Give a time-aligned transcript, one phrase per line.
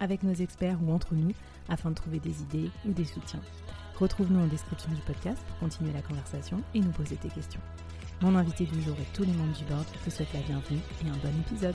[0.00, 1.32] avec nos experts ou entre nous
[1.68, 3.40] afin de trouver des idées ou des soutiens.
[3.98, 7.60] Retrouve-nous en description du podcast pour continuer la conversation et nous poser tes questions.
[8.20, 11.08] Mon invité du jour et tous les membres du board te souhaitent la bienvenue et
[11.08, 11.74] un bon épisode.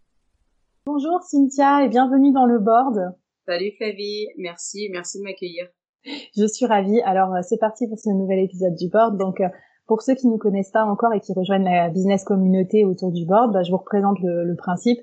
[0.87, 3.13] Bonjour Cynthia et bienvenue dans le board.
[3.45, 5.67] Salut Flavie, merci, merci de m'accueillir.
[6.35, 6.99] Je suis ravie.
[7.01, 9.15] Alors euh, c'est parti pour ce nouvel épisode du board.
[9.15, 9.47] Donc euh,
[9.85, 13.11] pour ceux qui ne nous connaissent pas encore et qui rejoignent la business communauté autour
[13.11, 14.97] du board, bah, je vous représente le, principe.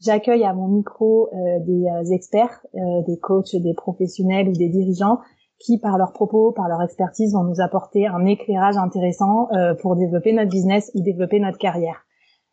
[0.00, 5.18] J'accueille à mon micro euh, des experts, des coachs, des professionnels ou des dirigeants
[5.58, 9.48] qui, par leurs propos, par leur expertise, vont nous apporter un éclairage intéressant
[9.80, 12.04] pour développer notre business ou développer notre carrière.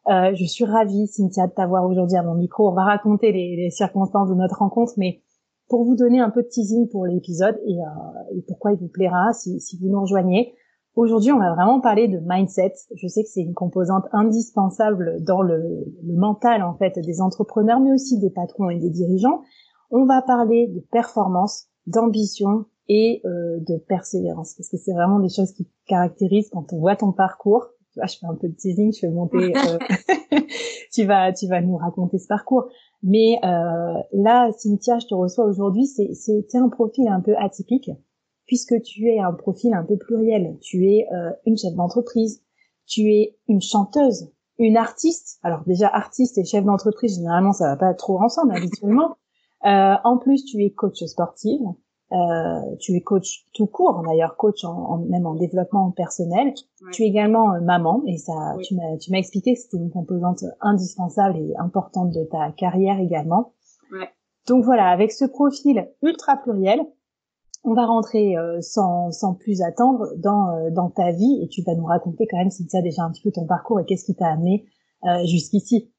[0.07, 2.69] Euh, je suis ravie, Cynthia, de t'avoir aujourd'hui à mon micro.
[2.69, 5.21] On va raconter les, les, circonstances de notre rencontre, mais
[5.69, 8.87] pour vous donner un peu de teasing pour l'épisode et, euh, et, pourquoi il vous
[8.87, 10.55] plaira si, si vous nous rejoignez.
[10.95, 12.73] Aujourd'hui, on va vraiment parler de mindset.
[12.95, 17.79] Je sais que c'est une composante indispensable dans le, le, mental en fait des entrepreneurs,
[17.79, 19.41] mais aussi des patrons et des dirigeants.
[19.91, 25.29] On va parler de performance, d'ambition et euh, de persévérance, parce que c'est vraiment des
[25.29, 28.55] choses qui caractérisent quand on voit ton parcours tu vois, je fais un peu de
[28.55, 30.37] teasing, je fais monter, euh,
[30.93, 32.69] tu vas, tu vas nous raconter ce parcours.
[33.03, 37.89] Mais euh, là, Cynthia, je te reçois aujourd'hui, c'est, c'est, un profil un peu atypique,
[38.45, 40.57] puisque tu es un profil un peu pluriel.
[40.61, 42.43] Tu es euh, une chef d'entreprise,
[42.85, 45.39] tu es une chanteuse, une artiste.
[45.43, 49.15] Alors déjà, artiste et chef d'entreprise, généralement, ça va pas trop ensemble habituellement.
[49.63, 51.61] Euh, en plus, tu es coach sportive,
[52.13, 56.53] euh, tu es coach tout court, d'ailleurs coach en, même en développement personnel.
[56.91, 59.91] Tu es également euh, maman et ça, tu m'as, tu m'as expliqué que c'était une
[59.91, 63.53] composante indispensable et importante de ta carrière également.
[63.93, 64.09] Ouais.
[64.47, 66.81] Donc voilà, avec ce profil ultra pluriel,
[67.63, 71.75] on va rentrer euh, sans, sans plus attendre dans, dans ta vie et tu vas
[71.75, 74.03] nous raconter quand même si tu as déjà un petit peu ton parcours et qu'est-ce
[74.03, 74.65] qui t'a amené
[75.25, 75.91] jusqu'ici.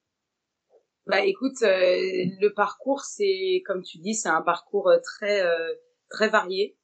[1.06, 5.42] Bah écoute, le parcours c'est comme tu dis, c'est un parcours très
[6.12, 6.78] très varié.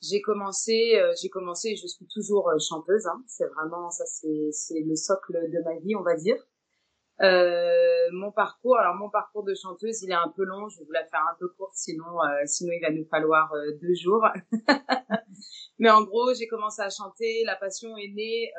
[0.00, 3.06] J'ai commencé, euh, j'ai commencé, je suis toujours euh, chanteuse.
[3.06, 3.20] Hein.
[3.26, 6.36] C'est vraiment ça, c'est le socle de ma vie, on va dire.
[7.20, 10.68] Euh, mon parcours, alors mon parcours de chanteuse, il est un peu long.
[10.68, 13.52] Je vais vous la faire un peu courte, sinon euh, sinon il va nous falloir
[13.82, 14.24] deux jours.
[15.80, 17.42] Mais en gros, j'ai commencé à chanter.
[17.44, 18.52] La passion est née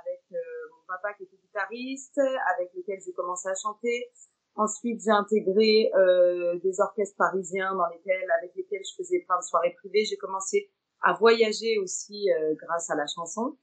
[0.00, 4.10] avec mon papa qui était guitariste, avec lequel j'ai commencé à chanter.
[4.56, 9.44] Ensuite, j'ai intégré euh, des orchestres parisiens dans lesquels, avec lesquels je faisais plein de
[9.44, 10.04] soirées privées.
[10.04, 10.70] J'ai commencé
[11.02, 13.56] à voyager aussi euh, grâce à la chanson.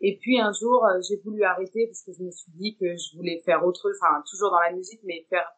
[0.00, 2.86] Et puis un jour, euh, j'ai voulu arrêter parce que je me suis dit que
[2.96, 5.48] je voulais faire autre, enfin toujours dans la musique, mais faire.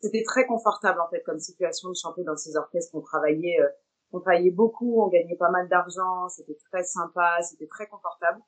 [0.00, 2.94] C'était très confortable en fait comme situation de chanter dans ces orchestres.
[2.94, 3.68] On travaillait, euh,
[4.12, 8.40] on travaillait beaucoup, on gagnait pas mal d'argent, c'était très sympa, c'était très confortable.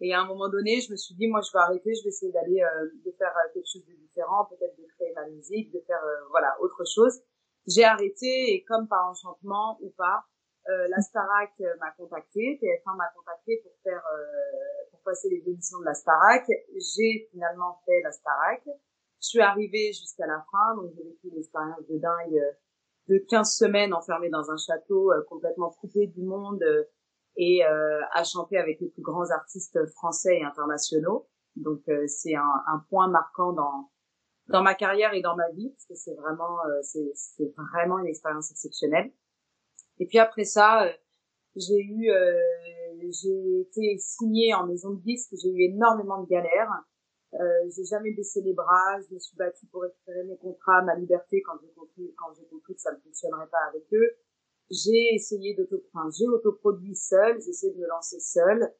[0.00, 2.08] Et à un moment donné, je me suis dit, moi, je vais arrêter, je vais
[2.08, 5.72] essayer d'aller, euh, de faire euh, quelque chose de différent, peut-être de créer ma musique,
[5.72, 7.22] de faire, euh, voilà, autre chose.
[7.66, 10.24] J'ai arrêté et comme par enchantement ou pas,
[10.68, 14.02] euh, la Starac m'a contacté, TF1 m'a contacté pour faire,
[14.90, 16.44] pour passer les émissions de la Starac.
[16.48, 18.62] J'ai finalement fait la Starac.
[18.66, 22.56] Je suis arrivée jusqu'à la fin, donc j'ai vécu une expérience de dingue
[23.08, 26.62] de 15 semaines enfermée dans un château, complètement coupé du monde
[27.36, 31.28] et euh, à chanter avec les plus grands artistes français et internationaux.
[31.56, 33.90] Donc euh, c'est un, un, point marquant dans
[34.48, 37.98] dans ma carrière et dans ma vie parce que c'est vraiment euh, c'est c'est vraiment
[37.98, 39.12] une expérience exceptionnelle.
[39.98, 40.86] Et puis après ça,
[41.56, 42.10] j'ai eu
[43.10, 46.70] j'ai été signée en maison de disque, j'ai eu énormément de galères.
[47.34, 50.94] Euh, j'ai jamais baissé les bras, je me suis battue pour récupérer mes contrats, ma
[50.94, 54.16] liberté quand j'ai compris quand j'ai compris que ça ne fonctionnerait pas avec eux.
[54.70, 58.72] J'ai essayé d'auto, enfin, j'ai autoproduit seul, j'ai essayé de me lancer seul.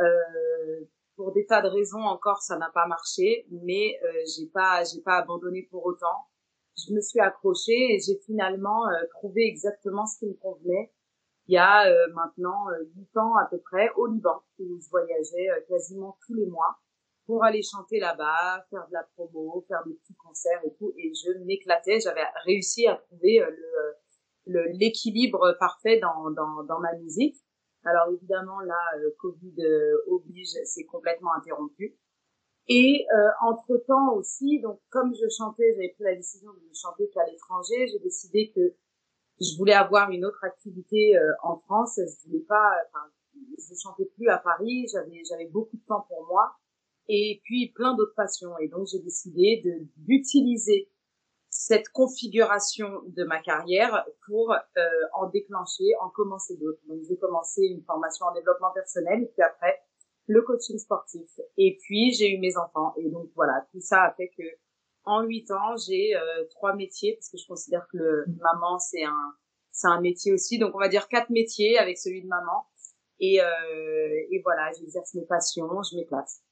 [0.00, 0.84] Euh,
[1.16, 5.00] pour des tas de raisons encore, ça n'a pas marché, mais euh, j'ai pas, j'ai
[5.00, 6.28] pas abandonné pour autant.
[6.76, 10.92] Je me suis accrochée et j'ai finalement euh, trouvé exactement ce qui me convenait.
[11.46, 15.46] Il y a euh, maintenant huit ans à peu près au Liban où je voyageais
[15.68, 16.78] quasiment tous les mois
[17.26, 20.92] pour aller chanter là-bas, faire de la promo, faire des petits concerts et tout.
[20.96, 22.00] Et je m'éclatais.
[22.00, 23.94] J'avais réussi à trouver le
[24.46, 27.36] l'équilibre parfait dans, dans, dans ma musique.
[27.84, 31.96] Alors évidemment là, euh, Covid euh, oblige, c'est complètement interrompu.
[32.66, 36.74] Et euh, entre temps aussi, donc comme je chantais, j'avais pris la décision de ne
[36.74, 37.86] chanter qu'à l'étranger.
[37.88, 38.74] J'ai décidé que
[39.40, 41.98] je voulais avoir une autre activité en France.
[41.98, 43.04] Je voulais pas, enfin,
[43.58, 44.86] je chantais plus à Paris.
[44.90, 46.54] J'avais j'avais beaucoup de temps pour moi
[47.08, 48.56] et puis plein d'autres passions.
[48.58, 50.88] Et donc j'ai décidé de d'utiliser
[51.56, 56.80] cette configuration de ma carrière pour euh, en déclencher, en commencer d'autres.
[56.88, 59.80] Donc j'ai commencé une formation en développement personnel et puis après
[60.26, 61.30] le coaching sportif.
[61.56, 64.42] Et puis j'ai eu mes enfants et donc voilà tout ça a fait que
[65.04, 69.04] en huit ans j'ai euh, trois métiers parce que je considère que le maman c'est
[69.04, 69.34] un
[69.70, 72.66] c'est un métier aussi donc on va dire quatre métiers avec celui de maman
[73.20, 76.43] et euh, et voilà j'exerce mes passions je m'éclate.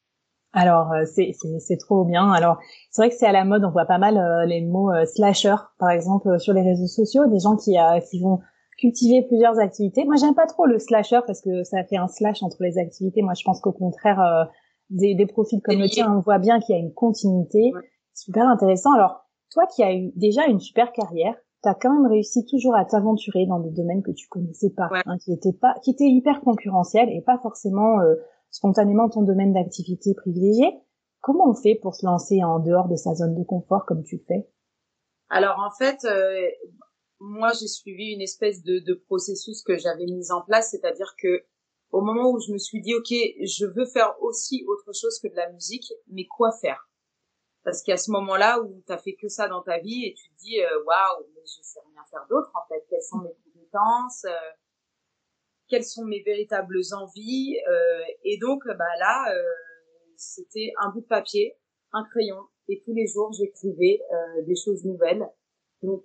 [0.52, 2.30] Alors euh, c'est c'est trop bien.
[2.30, 2.58] Alors
[2.90, 5.04] c'est vrai que c'est à la mode, on voit pas mal euh, les mots euh,
[5.06, 7.76] slasher par exemple sur les réseaux sociaux, des gens qui
[8.10, 8.40] qui vont
[8.78, 10.04] cultiver plusieurs activités.
[10.04, 13.22] Moi j'aime pas trop le slasher parce que ça fait un slash entre les activités.
[13.22, 14.48] Moi je pense qu'au contraire
[14.90, 17.72] des, des profils comme le tien, on voit bien qu'il y a une continuité.
[18.14, 18.92] Super intéressant.
[18.92, 22.74] Alors toi qui as eu déjà une super carrière, tu as quand même réussi toujours
[22.74, 26.10] à t'aventurer dans des domaines que tu connaissais pas, hein, qui étaient pas, qui étaient
[26.10, 27.96] hyper concurrentiels et pas forcément
[28.52, 30.78] spontanément ton domaine d'activité privilégié.
[31.20, 34.22] Comment on fait pour se lancer en dehors de sa zone de confort comme tu
[34.28, 34.48] fais?
[35.28, 36.48] Alors en fait, euh,
[37.18, 41.44] moi j'ai suivi une espèce de, processus que j'avais mis en place, c'est-à-dire que
[41.90, 45.28] au moment où je me suis dit ok, je veux faire aussi autre chose que
[45.28, 46.88] de la musique, mais quoi faire?
[47.64, 50.28] Parce a ce moment-là où tu as fait que ça dans ta vie et tu
[50.30, 52.84] te dis euh, waouh, mais je sais rien faire d'autre en fait.
[52.90, 54.50] Quelles sont mes compétences euh,
[55.68, 57.56] quelles sont mes véritables envies.
[57.68, 59.42] Euh, et donc, bah là, euh,
[60.16, 61.56] c'était un bout de papier,
[61.92, 65.26] un crayon, et tous les jours, j'écrivais euh, des choses nouvelles.
[65.82, 66.04] Donc,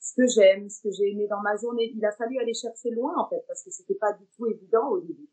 [0.00, 2.90] ce que j'aime, ce que j'ai aimé dans ma journée, il a fallu aller chercher
[2.90, 5.28] loin en fait, parce que c'était pas du tout évident au début.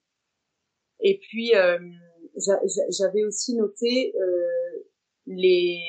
[0.99, 1.53] Et puis,
[2.35, 4.13] j'avais aussi noté
[5.27, 5.79] les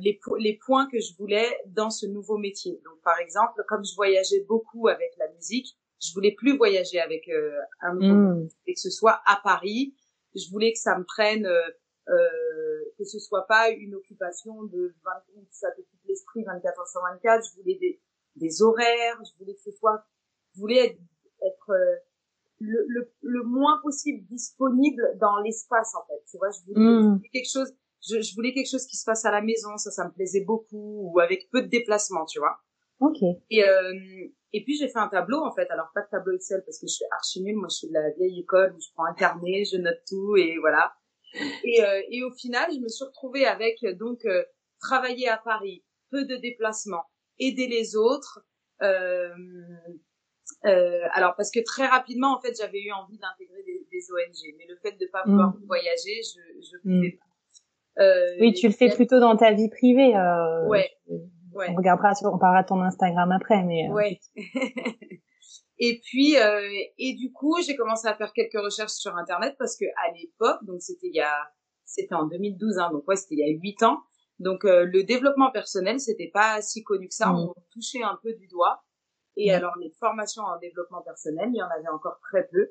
[0.00, 2.80] les, les, points que je voulais dans ce nouveau métier.
[2.84, 7.28] Donc, par exemple, comme je voyageais beaucoup avec la musique, je voulais plus voyager avec
[7.28, 8.48] euh, un mmh.
[8.66, 9.94] et que ce soit à Paris.
[10.34, 11.68] Je voulais que ça me prenne, euh,
[12.08, 15.10] euh que ce soit pas une occupation de 20
[15.50, 17.44] ça te coupe l'esprit 24 heures sur 24.
[17.48, 18.00] Je voulais des,
[18.36, 19.20] des horaires.
[19.24, 20.04] Je voulais que ce soit,
[20.54, 21.00] je voulais être,
[21.46, 21.96] être euh,
[22.60, 26.22] le, le, le, moins possible disponible dans l'espace en fait.
[26.30, 27.22] Tu vois, je voulais, mmh.
[27.32, 27.72] quelque chose.
[28.06, 30.44] Je, je, voulais quelque chose qui se passe à la maison, ça, ça me plaisait
[30.44, 32.58] beaucoup, ou avec peu de déplacements, tu vois.
[33.04, 33.22] Ok.
[33.50, 33.92] Et, euh,
[34.52, 36.86] et puis j'ai fait un tableau en fait, alors pas de tableau Excel parce que
[36.86, 39.14] je suis archi nulle, moi je suis de la vieille école où je prends un
[39.14, 40.94] carnet, je note tout et voilà.
[41.64, 44.44] Et, euh, et au final, je me suis retrouvée avec donc euh,
[44.80, 47.04] travailler à Paris, peu de déplacements,
[47.38, 48.46] aider les autres.
[48.82, 49.34] Euh,
[50.66, 54.54] euh, alors parce que très rapidement en fait j'avais eu envie d'intégrer des, des, ONG,
[54.58, 55.64] mais le fait de pas pouvoir mm.
[55.66, 57.18] voyager, je je pouvais mm.
[57.18, 57.24] pas.
[58.02, 60.16] Euh, oui, tu le fais plutôt dans ta vie privée.
[60.16, 60.68] Euh,
[61.54, 61.70] ouais.
[61.70, 63.88] On regardera sur, on parlera de ton Instagram après, mais.
[63.88, 64.20] Euh, ouais.
[65.78, 66.60] et puis euh,
[66.98, 70.64] et du coup, j'ai commencé à faire quelques recherches sur internet parce que à l'époque,
[70.64, 71.34] donc c'était il y a,
[71.84, 74.00] c'était en 2012, hein, donc ouais, c'était il y a huit ans.
[74.38, 77.28] Donc euh, le développement personnel, c'était pas si connu que ça.
[77.28, 77.36] Mm.
[77.36, 78.82] On touchait un peu du doigt.
[79.36, 79.54] Et mm.
[79.54, 82.70] alors les formations en développement personnel, il y en avait encore très peu.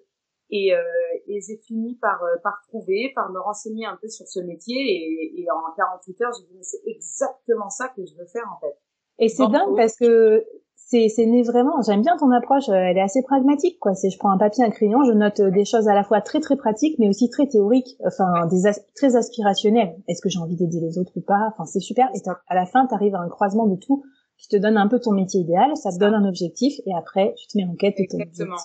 [0.55, 0.83] Et, euh,
[1.27, 4.77] et j'ai fini par, euh, par trouver, par me renseigner un peu sur ce métier.
[4.77, 8.60] Et, et en 48 heures, j'ai dit, c'est exactement ça que je veux faire, en
[8.60, 8.77] fait.
[9.17, 10.45] Et c'est dingue parce que
[10.75, 11.81] c'est c'est né vraiment.
[11.81, 12.69] J'aime bien ton approche.
[12.69, 13.95] Euh, elle est assez pragmatique, quoi.
[13.95, 16.39] C'est je prends un papier, un crayon, je note des choses à la fois très
[16.39, 17.98] très pratiques, mais aussi très théoriques.
[18.05, 19.95] Enfin, des très aspirationnelles.
[20.07, 21.50] Est-ce que j'ai envie d'aider les autres ou pas?
[21.51, 22.10] Enfin, c'est super.
[22.13, 24.03] Et à la fin, tu arrives à un croisement de tout
[24.38, 25.75] qui te donne un peu ton métier idéal.
[25.77, 27.95] Ça te donne un objectif et après, tu te mets en quête.
[27.98, 28.57] Exactement.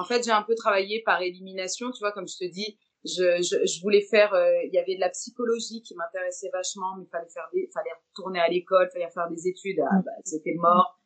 [0.00, 3.40] En fait, j'ai un peu travaillé par élimination, tu vois, comme je te dis, Je,
[3.40, 7.04] je, je voulais faire, euh, il y avait de la psychologie qui m'intéressait vachement, mais
[7.04, 10.56] il fallait faire des, fallait retourner à l'école, fallait faire des études, ah, bah, c'était
[10.56, 11.00] mort.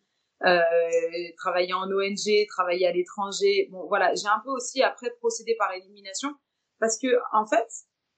[0.45, 0.61] Euh,
[1.39, 3.69] travailler en ONG, travailler à l'étranger.
[3.71, 6.31] Bon, voilà, j'ai un peu aussi après procédé par élimination
[6.81, 7.69] parce que en fait,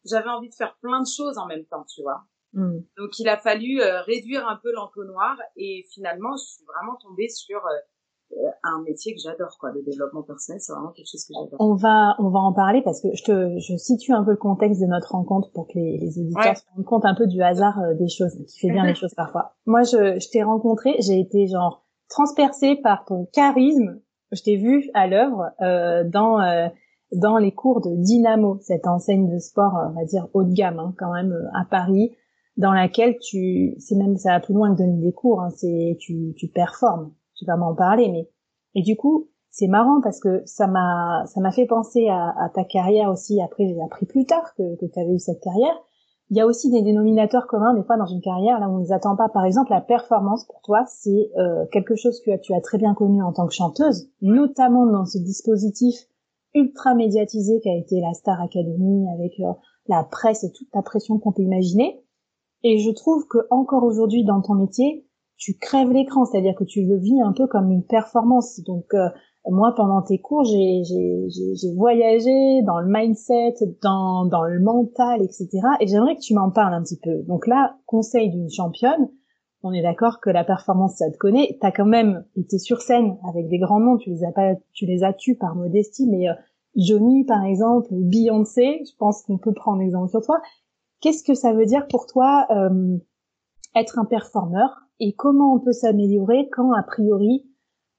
[0.05, 2.25] j'avais envie de faire plein de choses en même temps, tu vois.
[2.55, 2.79] Mm.
[2.97, 7.29] Donc il a fallu euh, réduire un peu l'entonnoir et finalement, je suis vraiment tombée
[7.29, 7.79] sur euh,
[8.63, 9.71] un métier que j'adore quoi.
[9.73, 11.57] Le développement personnel c'est vraiment quelque chose que j'adore.
[11.61, 14.37] On va on va en parler parce que je te je situe un peu le
[14.37, 17.43] contexte de notre rencontre pour que les, les auditeurs se rendent compte un peu du
[17.43, 19.55] hasard euh, des choses qui fait bien les choses parfois.
[19.67, 24.01] Moi je je t'ai rencontré j'ai été genre transpercée par ton charisme.
[24.33, 26.69] Je t'ai vu à l'œuvre euh, dans euh,
[27.13, 30.81] dans les cours de Dynamo cette enseigne de sport on va dire haut de gamme
[30.81, 32.17] hein, quand même à Paris
[32.57, 35.97] dans laquelle tu c'est même ça va plus loin que donner des cours hein, c'est
[36.01, 38.29] tu tu performes tu vas m'en parler, mais
[38.75, 42.65] et du coup, c'est marrant parce que ça m'a ça m'a fait penser à, ta
[42.65, 43.41] carrière aussi.
[43.41, 45.75] Après, j'ai appris plus tard que, que tu avais eu cette carrière.
[46.29, 48.79] Il y a aussi des dénominateurs communs des fois dans une carrière là où on
[48.79, 49.29] ne les attend pas.
[49.29, 52.95] Par exemple, la performance pour toi, c'est euh, quelque chose que tu as très bien
[52.95, 55.95] connu en tant que chanteuse, notamment dans ce dispositif
[56.53, 59.53] ultra médiatisé qu'a été la Star Academy avec euh,
[59.89, 62.03] la presse et toute la pression qu'on peut imaginer.
[62.63, 65.06] Et je trouve que encore aujourd'hui dans ton métier,
[65.37, 68.61] tu crèves l'écran, c'est-à-dire que tu le vis un peu comme une performance.
[68.65, 69.09] Donc euh,
[69.49, 70.83] moi, pendant tes cours, j'ai,
[71.77, 75.49] voyagé dans le mindset, dans, dans le mental, etc.
[75.81, 77.23] Et j'aimerais que tu m'en parles un petit peu.
[77.29, 79.09] Donc là, conseil d'une championne,
[79.63, 81.59] on est d'accord que la performance, ça te connaît.
[81.61, 84.87] T'as quand même été sur scène avec des grands noms, tu les as pas, tu
[84.87, 86.35] les as tues par modestie, mais euh,
[86.77, 90.41] Johnny, par exemple, Beyoncé, je pense qu'on peut prendre exemple sur toi.
[91.01, 92.99] Qu'est-ce que ça veut dire pour toi euh,
[93.77, 97.47] être un performeur et comment on peut s'améliorer quand a priori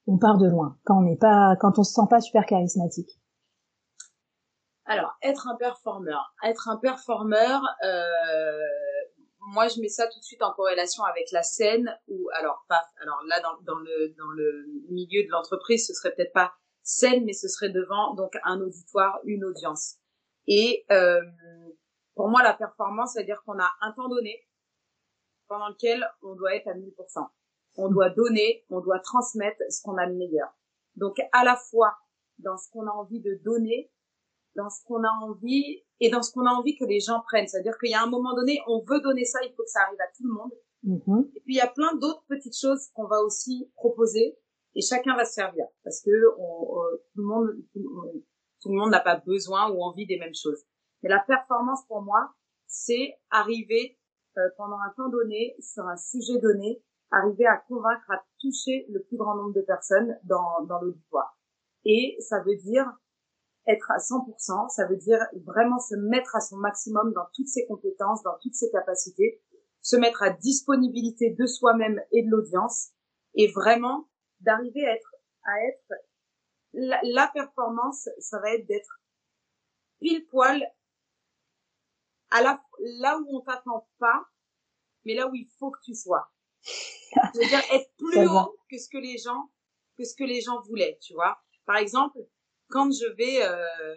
[0.07, 3.19] on part de loin, quand on n'est pas, quand on se sent pas super charismatique.
[4.85, 8.57] Alors, être un performeur, être un performeur, euh,
[9.51, 12.81] moi je mets ça tout de suite en corrélation avec la scène ou alors pas,
[13.01, 16.53] alors là dans, le dans le milieu de l'entreprise, ce serait peut-être pas
[16.83, 19.97] scène, mais ce serait devant donc un auditoire, une audience.
[20.47, 21.21] Et euh,
[22.15, 24.46] pour moi, la performance, c'est-à-dire qu'on a un temps donné,
[25.47, 27.27] pendant lequel on doit être à 1000%.
[27.75, 30.49] On doit donner, on doit transmettre ce qu'on a de meilleur.
[30.95, 31.95] Donc à la fois
[32.39, 33.91] dans ce qu'on a envie de donner,
[34.55, 37.47] dans ce qu'on a envie et dans ce qu'on a envie que les gens prennent.
[37.47, 39.81] C'est-à-dire qu'il y a un moment donné, on veut donner ça, il faut que ça
[39.81, 40.51] arrive à tout le monde.
[40.85, 41.35] Mm-hmm.
[41.35, 44.37] Et puis il y a plein d'autres petites choses qu'on va aussi proposer
[44.75, 46.81] et chacun va se servir parce que on,
[47.13, 47.49] tout le monde
[48.61, 50.63] tout le monde n'a pas besoin ou envie des mêmes choses.
[51.01, 52.31] Mais la performance pour moi,
[52.65, 54.06] c'est arriver euh,
[54.57, 59.17] pendant un temps donné, sur un sujet donné, arriver à convaincre, à toucher le plus
[59.17, 61.37] grand nombre de personnes dans, dans l'auditoire.
[61.85, 62.85] Et ça veut dire
[63.67, 67.65] être à 100%, ça veut dire vraiment se mettre à son maximum dans toutes ses
[67.65, 69.41] compétences, dans toutes ses capacités,
[69.81, 72.91] se mettre à disponibilité de soi-même et de l'audience,
[73.35, 74.07] et vraiment
[74.39, 75.93] d'arriver à être, à être
[76.73, 79.01] la, la performance, ça va être d'être
[79.99, 80.63] pile poil
[82.31, 82.61] à la,
[82.99, 84.25] là où on t'attend pas,
[85.05, 86.29] mais là où il faut que tu sois.
[86.63, 89.51] Je veux dire être plus haut que ce que les gens,
[89.97, 91.39] que ce que les gens voulaient, tu vois.
[91.65, 92.19] Par exemple,
[92.69, 93.95] quand je vais, euh,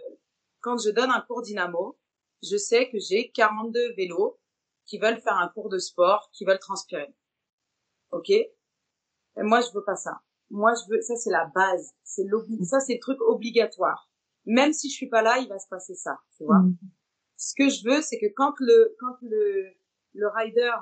[0.60, 1.98] quand je donne un cours dynamo,
[2.42, 4.38] je sais que j'ai 42 vélos
[4.86, 7.14] qui veulent faire un cours de sport, qui veulent transpirer.
[8.12, 8.30] Ok?
[8.30, 8.52] Et
[9.36, 10.20] Moi, je veux pas ça.
[10.50, 12.26] Moi, je veux, ça c'est la base, c'est
[12.64, 14.10] ça c'est le truc obligatoire.
[14.46, 16.58] Même si je suis pas là, il va se passer ça, tu vois.
[16.58, 16.76] Mm
[17.40, 19.72] ce que je veux, c'est que quand le, quand le,
[20.12, 20.72] le rider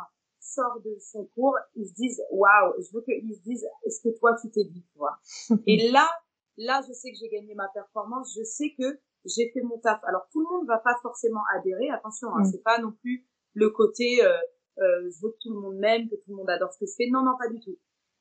[0.40, 4.18] sort de son cours, ils se disent, waouh, je veux qu'ils se disent, est-ce que
[4.18, 5.20] toi, tu t'es dit, tu vois?
[5.68, 6.08] Et là,
[6.56, 10.00] là, je sais que j'ai gagné ma performance, je sais que j'ai fait mon taf.
[10.02, 12.50] Alors, tout le monde va pas forcément adhérer, attention, hein, mm.
[12.50, 13.24] c'est pas non plus
[13.54, 14.36] le côté, euh,
[14.78, 16.86] euh, je veux que tout le monde m'aime, que tout le monde adore ce que
[16.86, 17.08] je fais.
[17.08, 17.78] Non, non, pas du tout.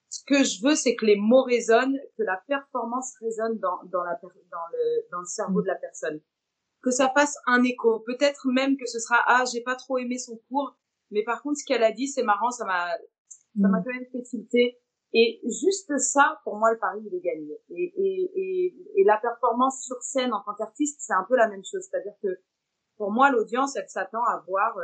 [0.09, 4.03] Ce que je veux, c'est que les mots résonnent, que la performance résonne dans, dans,
[4.03, 5.63] la, dans, le, dans le cerveau mm.
[5.63, 6.21] de la personne
[6.81, 7.99] que ça fasse un écho.
[8.01, 10.77] Peut-être même que ce sera ah j'ai pas trop aimé son cours,
[11.11, 12.87] mais par contre ce qu'elle a dit c'est marrant, ça m'a
[13.61, 13.83] ça m'a mm.
[13.83, 14.79] quand même fait tilter.
[15.13, 17.57] Et juste ça, pour moi, le pari, il est gagné.
[17.69, 21.47] Et, et, et, et la performance sur scène en tant qu'artiste, c'est un peu la
[21.47, 21.87] même chose.
[21.89, 22.39] C'est-à-dire que
[22.97, 24.83] pour moi, l'audience, elle s'attend à voir euh,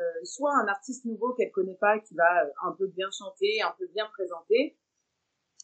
[0.00, 3.62] euh, soit un artiste nouveau qu'elle connaît pas, qui va euh, un peu bien chanter,
[3.62, 4.76] un peu bien présenter,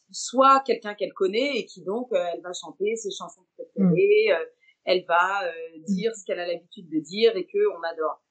[0.09, 4.47] soit quelqu'un qu'elle connaît et qui donc, elle va chanter ses chansons préférées, mm
[4.83, 5.51] elle va euh,
[5.87, 8.21] dire ce qu'elle a l'habitude de dire et que on adore.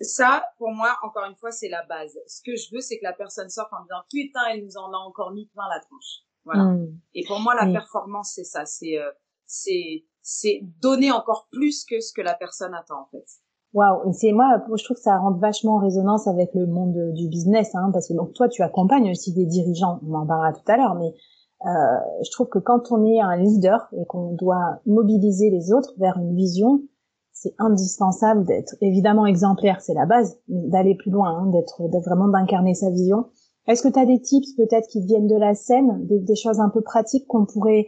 [0.00, 2.18] Ça, pour moi, encore une fois, c'est la base.
[2.26, 4.92] Ce que je veux, c'est que la personne sorte en disant putain, elle nous en
[4.92, 6.24] a encore mis plein la tronche.
[6.44, 6.64] Voilà.
[6.64, 6.98] Mm.
[7.14, 8.64] Et pour moi, la performance, c'est ça.
[8.66, 9.10] C'est euh,
[9.46, 13.24] c'est c'est donner encore plus que ce que la personne attend en fait.
[13.74, 17.28] Waouh, c'est moi, je trouve que ça rentre vachement en résonance avec le monde du
[17.28, 20.62] business, hein, parce que donc toi, tu accompagnes aussi des dirigeants, on en parlera tout
[20.70, 21.12] à l'heure, mais euh,
[21.64, 26.18] je trouve que quand on est un leader et qu'on doit mobiliser les autres vers
[26.18, 26.82] une vision,
[27.32, 32.28] c'est indispensable d'être évidemment exemplaire, c'est la base, mais d'aller plus loin, hein, d'être vraiment
[32.28, 33.26] d'incarner sa vision.
[33.66, 36.68] Est-ce que tu as des tips peut-être qui viennent de la scène, des, choses un
[36.68, 37.86] peu pratiques qu'on pourrait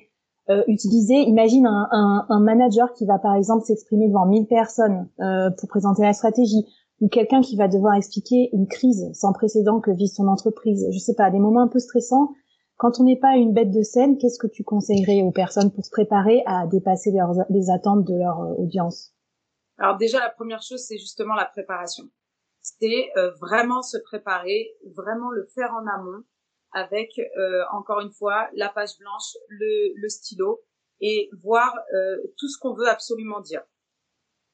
[0.49, 1.21] euh, utiliser?
[1.21, 6.03] Imagine un, un, manager qui va par exemple s'exprimer devant 1000 personnes euh, pour présenter
[6.03, 6.67] la stratégie,
[7.01, 10.87] ou quelqu'un qui va devoir expliquer une crise sans précédent que vit son entreprise.
[10.91, 12.31] Je sais pas, des moments un peu stressants.
[12.77, 15.85] Quand on n'est pas une bête de scène, qu'est-ce que tu conseillerais aux personnes pour
[15.85, 17.13] se préparer à dépasser
[17.49, 19.15] les attentes de leur euh, audience?
[19.79, 22.05] Alors déjà, la première chose, c'est justement la préparation.
[22.61, 26.25] C'est euh, vraiment se préparer, vraiment le faire en amont
[26.73, 30.63] avec, euh, encore une fois, la page blanche, le, le stylo
[31.01, 33.63] et voir euh, tout ce qu'on veut absolument dire.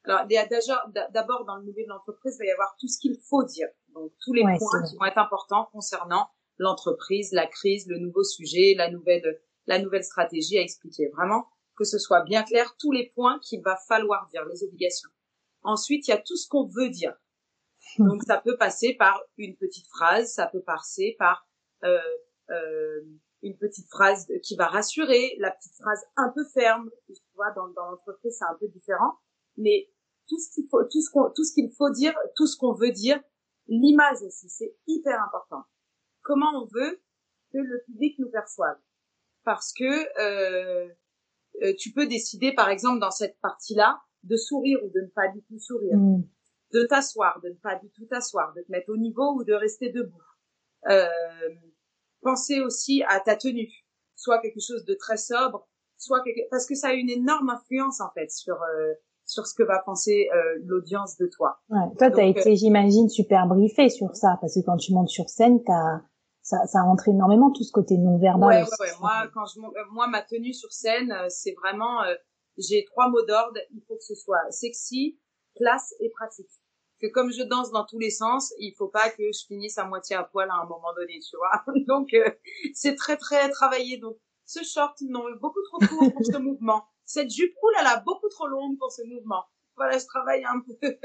[0.04, 3.44] Alors d'abord, dans le milieu de l'entreprise, il va y avoir tout ce qu'il faut
[3.44, 3.68] dire.
[3.94, 6.28] Donc tous les points qui vont être importants concernant
[6.58, 11.08] l'entreprise, la crise, le nouveau sujet, la nouvelle, la nouvelle stratégie à expliquer.
[11.08, 15.10] Vraiment, que ce soit bien clair tous les points qu'il va falloir dire, les obligations.
[15.62, 17.14] Ensuite, il y a tout ce qu'on veut dire.
[17.98, 18.08] Hmm.
[18.08, 21.46] Donc, ça peut passer par une petite phrase, ça peut passer par
[21.84, 21.98] euh,
[22.50, 23.00] euh,
[23.42, 26.90] une petite phrase qui va rassurer, la petite phrase un peu ferme.
[27.06, 29.18] Tu vois, dans, dans l'entreprise, c'est un peu différent.
[29.56, 29.90] Mais
[30.28, 32.72] tout ce qu'il faut, tout ce qu'on, tout ce qu'il faut dire, tout ce qu'on
[32.72, 33.20] veut dire,
[33.66, 35.64] l'image aussi, c'est hyper important.
[36.22, 37.00] Comment on veut
[37.52, 38.78] que le public nous perçoive
[39.44, 39.84] Parce que
[40.20, 40.88] euh,
[41.62, 45.28] euh, tu peux décider, par exemple, dans cette partie-là, de sourire ou de ne pas
[45.28, 46.22] du tout sourire, mm.
[46.72, 49.52] de t'asseoir, de ne pas du tout t'asseoir, de te mettre au niveau ou de
[49.52, 50.22] rester debout.
[50.88, 51.08] Euh,
[52.22, 53.70] penser aussi à ta tenue,
[54.16, 56.48] soit quelque chose de très sobre, soit quelque...
[56.50, 59.78] parce que ça a une énorme influence en fait sur euh, sur ce que va
[59.78, 61.58] penser euh, l'audience de toi.
[61.68, 61.78] Ouais.
[61.98, 65.62] Toi, t'as été, j'imagine, super briefé sur ça, parce que quand tu montes sur scène,
[65.64, 66.02] t'as
[66.42, 68.64] ça, ça rentre énormément tout ce côté non verbal.
[68.64, 68.96] Ouais, ouais, ouais.
[69.00, 72.14] Moi, quand je, moi, ma tenue sur scène, euh, c'est vraiment, euh,
[72.58, 73.58] j'ai trois mots d'ordre.
[73.72, 75.18] Il faut que ce soit sexy,
[75.56, 76.50] classe et pratique.
[77.00, 79.84] Que comme je danse dans tous les sens, il faut pas que je finisse à
[79.84, 81.62] moitié à poil à un moment donné, tu vois.
[81.86, 82.28] Donc, euh,
[82.74, 83.98] c'est très, très travaillé.
[83.98, 86.84] Donc, ce short, non, beaucoup trop court pour ce mouvement.
[87.04, 89.44] Cette jupe, oulala, beaucoup trop longue pour ce mouvement
[89.76, 90.98] voilà, je travaille un peu.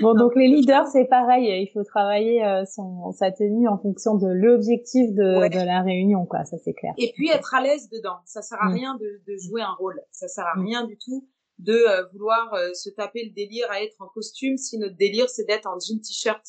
[0.00, 1.62] bon, donc les leaders, c'est pareil.
[1.62, 6.26] Il faut travailler euh, son, sa tenue en fonction de l'objectif de, de, la réunion,
[6.26, 6.44] quoi.
[6.44, 6.94] Ça, c'est clair.
[6.98, 8.18] Et puis être à l'aise dedans.
[8.24, 8.74] Ça sert à mm.
[8.74, 10.00] rien de, de, jouer un rôle.
[10.10, 10.64] Ça sert à mm.
[10.64, 14.56] rien du tout de euh, vouloir euh, se taper le délire à être en costume
[14.56, 16.44] si notre délire c'est d'être en jean t-shirt.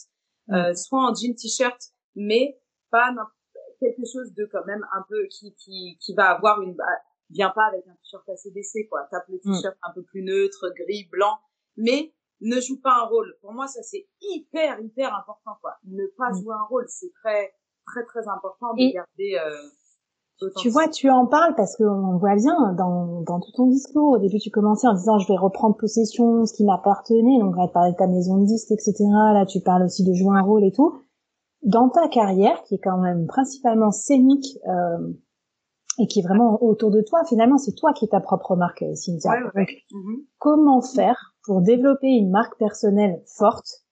[0.48, 0.74] Mm.
[0.76, 1.80] soit en jean t-shirt,
[2.16, 2.60] mais
[2.92, 3.14] pas
[3.80, 6.76] quelque chose de quand même un peu qui qui, qui va avoir une
[7.32, 9.08] viens pas avec un t-shirt ACDC, quoi.
[9.12, 9.54] Tape le mm.
[9.56, 11.40] t-shirt un peu plus neutre, gris, blanc,
[11.78, 13.36] mais ne joue pas un rôle.
[13.42, 15.76] Pour moi, ça c'est hyper, hyper important, quoi.
[15.86, 16.42] Ne pas mm.
[16.42, 17.54] jouer un rôle, c'est très,
[17.88, 19.40] très, très important de garder.
[19.40, 19.70] Euh,
[20.58, 24.14] tu vois, tu en parles parce qu'on voit bien dans, dans tout ton discours.
[24.14, 27.40] Au début, tu commençais en disant je vais reprendre possession, ce qui m'appartenait.
[27.40, 28.96] Donc, on va parler de ta maison de disque, etc.
[29.34, 31.00] Là, tu parles aussi de jouer un rôle et tout.
[31.62, 35.14] Dans ta carrière, qui est quand même principalement scénique, euh,
[36.00, 37.24] et qui est vraiment autour de toi.
[37.28, 39.32] Finalement, c'est toi qui es ta propre marque, euh, Cynthia.
[39.56, 40.24] Mhm.
[40.40, 43.84] Comment faire pour développer une marque personnelle forte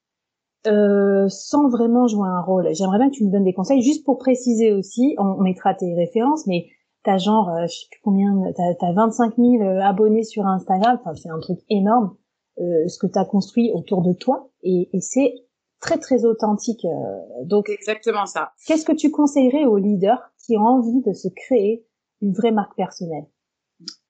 [0.67, 2.69] euh, sans vraiment jouer un rôle?
[2.73, 5.15] J'aimerais bien que tu me donnes des conseils, juste pour préciser aussi.
[5.17, 6.67] On, mettra tes références, mais
[7.03, 10.99] t'as genre, euh, je sais plus combien, t'as as 25 000 abonnés sur Instagram.
[11.01, 12.15] Enfin, c'est un truc énorme.
[12.59, 15.33] Euh, ce que tu as construit autour de toi, et, et c'est
[15.79, 16.83] très très authentique.
[16.83, 18.51] Euh, donc, exactement ça.
[18.65, 21.85] Qu'est-ce que tu conseillerais aux leaders qui ont envie de se créer
[22.21, 23.25] une vraie marque personnelle.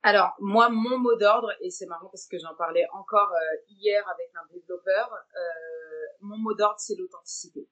[0.01, 4.07] Alors moi mon mot d'ordre et c'est marrant parce que j'en parlais encore euh, hier
[4.09, 5.39] avec un développeur euh,
[6.21, 7.67] mon mot d'ordre c'est l'authenticité.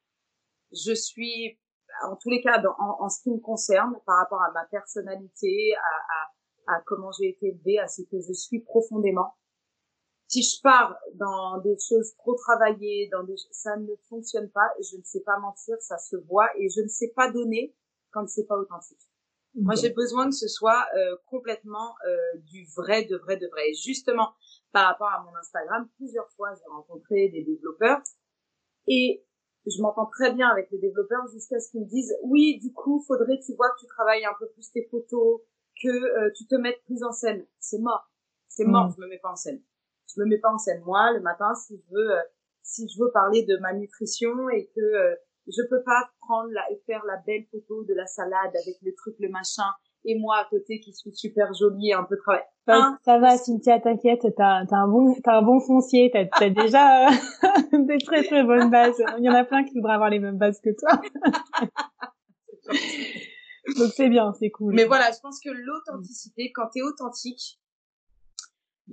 [0.72, 1.60] Je suis
[2.04, 6.74] en tous les cas en, ce qui me concerne par rapport à ma personnalité à,
[6.74, 9.34] à, à comment j'ai été élevée à ce que je suis profondément.
[10.28, 14.98] Si je pars dans des choses trop travaillées dans des ça ne fonctionne pas je
[14.98, 17.74] ne sais pas mentir ça se voit et je ne sais pas donner
[18.12, 19.08] quand c'est pas authentique
[19.62, 23.70] moi, j'ai besoin que ce soit euh, complètement euh, du vrai, de vrai, de vrai.
[23.70, 24.34] Et justement,
[24.72, 28.02] par rapport à mon Instagram, plusieurs fois, j'ai rencontré des développeurs
[28.88, 29.26] et
[29.66, 33.04] je m'entends très bien avec les développeurs jusqu'à ce qu'ils me disent oui, du coup,
[33.06, 35.42] faudrait, tu vois, que tu travailles un peu plus tes photos,
[35.82, 37.46] que euh, tu te mettes plus en scène.
[37.60, 38.10] C'est mort,
[38.48, 38.88] c'est mort.
[38.88, 38.94] Mm.
[38.96, 39.62] Je me mets pas en scène.
[40.08, 40.82] Je me mets pas en scène.
[40.86, 42.16] Moi, le matin, si je veux,
[42.62, 45.18] si je veux parler de ma nutrition et que
[45.48, 48.94] je peux pas prendre la, et faire la belle photo de la salade avec le
[48.96, 49.72] truc, le machin,
[50.06, 52.44] et moi à côté qui suis super jolie et un peu travail.
[52.66, 57.08] ça va, Cynthia, t'inquiète, t'as as un bon, t'as un bon foncier, t'as as déjà
[57.74, 59.02] des très très bonnes bases.
[59.18, 61.02] Il y en a plein qui voudraient avoir les mêmes bases que toi.
[63.78, 64.74] Donc c'est bien, c'est cool.
[64.74, 67.60] Mais voilà, je pense que l'authenticité, quand t'es authentique,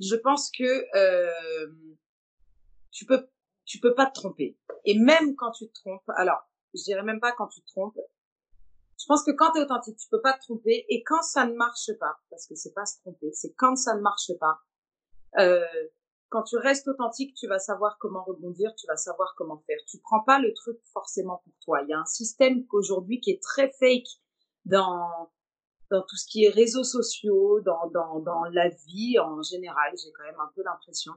[0.00, 1.66] je pense que euh,
[2.90, 3.24] tu peux
[3.64, 4.58] tu peux pas te tromper.
[4.84, 6.42] Et même quand tu te trompes, alors
[6.74, 7.98] je dirais même pas quand tu te trompes.
[8.98, 10.86] Je pense que quand tu es authentique, tu peux pas te tromper.
[10.88, 13.94] Et quand ça ne marche pas, parce que c'est pas se tromper, c'est quand ça
[13.94, 14.60] ne marche pas.
[15.38, 15.66] Euh,
[16.28, 19.78] quand tu restes authentique, tu vas savoir comment rebondir, tu vas savoir comment faire.
[19.86, 21.82] Tu prends pas le truc forcément pour toi.
[21.82, 24.08] Il y a un système qu'aujourd'hui qui est très fake
[24.64, 25.30] dans
[25.90, 29.92] dans tout ce qui est réseaux sociaux, dans dans dans la vie en général.
[29.96, 31.12] J'ai quand même un peu l'impression.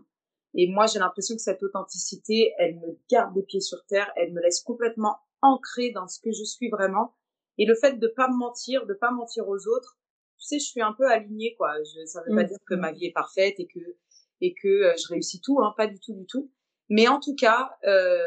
[0.53, 4.33] Et moi, j'ai l'impression que cette authenticité, elle me garde les pieds sur terre, elle
[4.33, 7.15] me laisse complètement ancrée dans ce que je suis vraiment.
[7.57, 9.97] Et le fait de pas me mentir, de pas mentir aux autres,
[10.39, 11.73] tu sais, je suis un peu alignée, quoi.
[11.83, 12.47] Je, ça veut pas mm.
[12.47, 13.79] dire que ma vie est parfaite et que
[14.39, 16.51] et que euh, je réussis tout, hein, pas du tout, du tout.
[16.89, 18.23] Mais en tout cas, euh,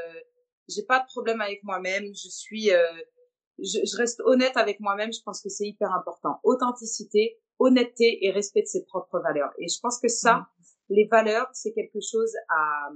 [0.69, 2.07] j'ai pas de problème avec moi-même.
[2.15, 2.83] Je suis, euh,
[3.59, 5.13] je, je, reste honnête avec moi-même.
[5.13, 6.41] Je pense que c'est hyper important.
[6.43, 9.53] Authenticité, honnêteté et respect de ses propres valeurs.
[9.59, 10.47] Et je pense que ça, mm.
[10.91, 12.91] Les valeurs, c'est quelque chose à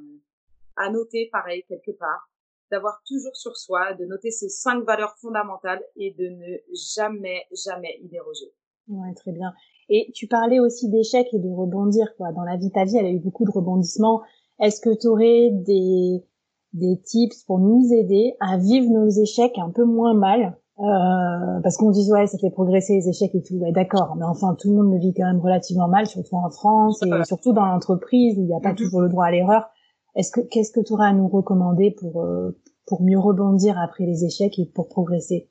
[0.76, 2.28] à noter, pareil quelque part
[2.70, 6.56] d'avoir toujours sur soi, de noter ces cinq valeurs fondamentales et de ne
[6.96, 8.52] jamais, jamais y déroger.
[8.88, 9.52] Ouais, très bien.
[9.88, 12.32] Et tu parlais aussi d'échecs et de rebondir, quoi.
[12.32, 14.22] Dans la vie, ta vie, elle a eu beaucoup de rebondissements.
[14.60, 16.24] Est-ce que tu aurais des,
[16.72, 21.76] des tips pour nous aider à vivre nos échecs un peu moins mal euh, parce
[21.76, 24.70] qu'on dit ouais ça fait progresser les échecs et tout ouais d'accord mais enfin tout
[24.70, 28.36] le monde le vit quand même relativement mal surtout en France et surtout dans l'entreprise
[28.36, 28.76] où il n'y a pas mm-hmm.
[28.76, 29.70] toujours le droit à l'erreur
[30.14, 34.04] est-ce que qu'est-ce que tu aurais à nous recommander pour euh, pour mieux rebondir après
[34.04, 35.48] les échecs et pour progresser?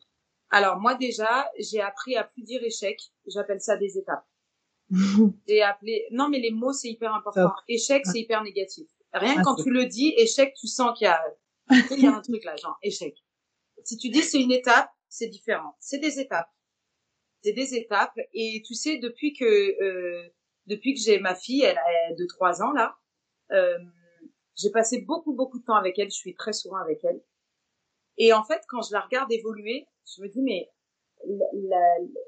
[0.52, 2.98] Alors moi déjà, j'ai appris à plus dire échec.
[3.28, 4.26] J'appelle ça des étapes.
[5.48, 6.06] j'ai appelé.
[6.12, 7.52] Non mais les mots c'est hyper important.
[7.68, 8.88] Échec c'est hyper négatif.
[9.14, 11.22] Rien que ah, quand tu le dis échec, tu sens qu'il y a
[11.92, 13.16] il y a un truc là genre échec.
[13.84, 15.76] Si tu dis c'est une étape, c'est différent.
[15.80, 16.50] C'est des étapes.
[17.44, 20.28] C'est des étapes et tu sais depuis que euh,
[20.66, 22.98] depuis que j'ai ma fille, elle a de trois ans là.
[23.52, 23.78] Euh,
[24.56, 26.10] j'ai passé beaucoup, beaucoup de temps avec elle.
[26.10, 27.22] Je suis très souvent avec elle.
[28.18, 30.70] Et en fait, quand je la regarde évoluer, je me dis, mais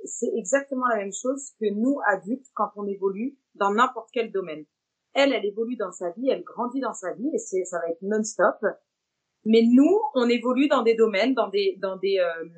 [0.05, 4.65] c'est exactement la même chose que nous, adultes, quand on évolue dans n'importe quel domaine.
[5.13, 7.89] Elle, elle évolue dans sa vie, elle grandit dans sa vie, et c'est, ça va
[7.89, 8.57] être non-stop.
[9.45, 12.49] Mais nous, on évolue dans des domaines, dans des, dans des, euh,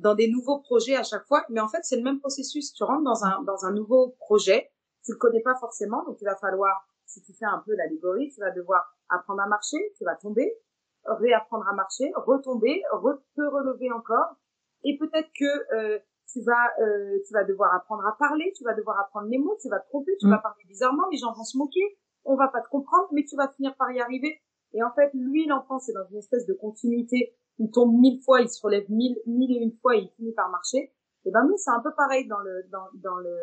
[0.00, 1.44] dans des nouveaux projets à chaque fois.
[1.50, 2.72] Mais en fait, c'est le même processus.
[2.72, 4.70] Tu rentres dans un, dans un nouveau projet,
[5.04, 8.30] tu le connais pas forcément, donc il va falloir si tu fais un peu l'allégorie,
[8.32, 10.56] tu vas devoir apprendre à marcher, tu vas tomber,
[11.04, 12.82] réapprendre à marcher, retomber,
[13.34, 14.36] te relever encore,
[14.84, 15.98] et peut-être que euh,
[16.32, 19.56] tu vas euh, tu vas devoir apprendre à parler, tu vas devoir apprendre les mots,
[19.60, 20.42] tu vas te tromper, tu vas mm.
[20.42, 23.48] parler bizarrement, les gens vont se moquer, on va pas te comprendre, mais tu vas
[23.48, 24.40] finir par y arriver.
[24.72, 27.34] Et en fait, lui, l'enfant, c'est dans une espèce de continuité.
[27.60, 30.32] Il tombe mille fois, il se relève mille, mille et une fois, et il finit
[30.32, 30.92] par marcher.
[31.24, 33.36] Et ben nous, c'est un peu pareil dans le dans, dans le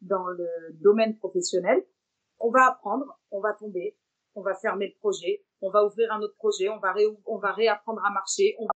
[0.00, 0.48] dans le
[0.80, 1.84] domaine professionnel
[2.42, 3.96] on va apprendre, on va tomber,
[4.34, 6.94] on va fermer le projet, on va ouvrir un autre projet, on va,
[7.26, 8.72] on va réapprendre à marcher, on va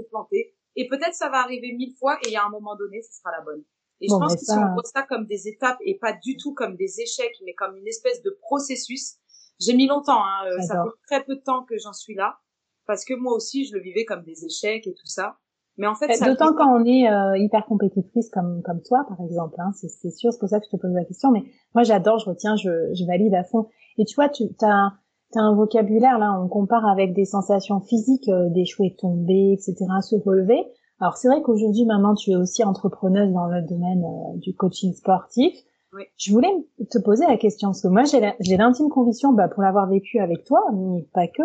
[0.00, 0.56] se planter.
[0.74, 3.42] Et peut-être ça va arriver mille fois et à un moment donné, ce sera la
[3.42, 3.62] bonne.
[4.00, 6.54] Et je pense que si on voit ça comme des étapes et pas du tout
[6.54, 9.18] comme des échecs, mais comme une espèce de processus,
[9.60, 12.40] j'ai mis longtemps, hein, euh, ça fait très peu de temps que j'en suis là,
[12.86, 15.36] parce que moi aussi, je le vivais comme des échecs et tout ça.
[15.78, 19.54] Mais en fait, d'autant quand on est euh, hyper compétitrice comme comme toi, par exemple,
[19.58, 21.30] hein, c'est sûr, c'est pour ça que je te pose la question.
[21.30, 23.68] Mais moi, j'adore, je retiens, je, je valide à fond.
[23.96, 24.92] Et tu vois, tu as,
[25.34, 30.16] as un vocabulaire là, on compare avec des sensations physiques, euh, d'échouer, tomber, etc., se
[30.16, 30.62] relever.
[31.00, 34.92] Alors c'est vrai qu'aujourd'hui, maintenant, tu es aussi entrepreneuse dans le domaine euh, du coaching
[34.92, 35.54] sportif.
[35.94, 36.04] Oui.
[36.16, 36.52] Je voulais
[36.90, 40.44] te poser la question parce que moi, j'ai l'intime conviction, bah, pour l'avoir vécu avec
[40.44, 41.42] toi, mais pas que,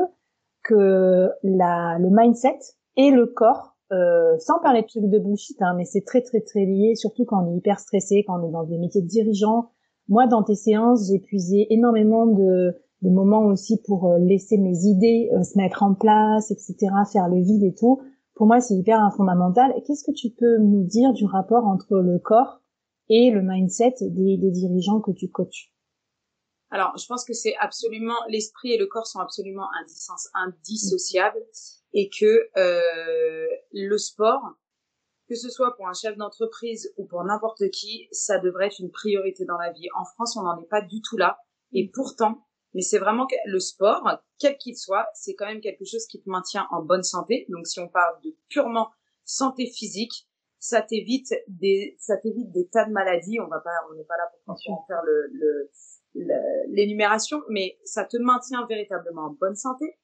[0.67, 2.59] que la, le mindset
[2.95, 6.41] et le corps euh, sans parler de trucs de bullshit, hein, mais c'est très très
[6.41, 9.07] très lié, surtout quand on est hyper stressé, quand on est dans des métiers de
[9.07, 9.69] dirigeants.
[10.09, 14.77] Moi, dans tes séances, j'ai puisé énormément de, de, moments aussi pour euh, laisser mes
[14.83, 16.75] idées euh, se mettre en place, etc.,
[17.11, 18.01] faire le vide et tout.
[18.35, 19.73] Pour moi, c'est hyper fondamental.
[19.85, 22.59] Qu'est-ce que tu peux nous dire du rapport entre le corps
[23.07, 25.71] et le mindset des, des dirigeants que tu coaches?
[26.69, 29.69] Alors, je pense que c'est absolument l'esprit et le corps sont absolument
[30.33, 31.41] indissociables
[31.93, 34.41] et que euh, le sport,
[35.29, 38.91] que ce soit pour un chef d'entreprise ou pour n'importe qui, ça devrait être une
[38.91, 39.87] priorité dans la vie.
[39.95, 41.39] En France, on n'en est pas du tout là.
[41.71, 44.03] Et pourtant, mais c'est vraiment que le sport,
[44.37, 47.45] quel qu'il soit, c'est quand même quelque chose qui te maintient en bonne santé.
[47.49, 48.91] Donc si on parle de purement
[49.23, 50.27] santé physique,
[50.59, 53.39] ça t'évite des, ça t'évite des tas de maladies.
[53.39, 55.71] On va pas, on n'est pas là pour faire le,
[56.69, 59.97] l'énumération, mais ça te maintient véritablement en bonne santé